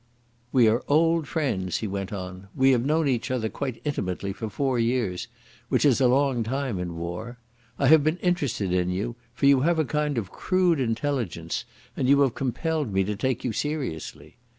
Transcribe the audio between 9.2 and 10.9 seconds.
for you have a kind of crude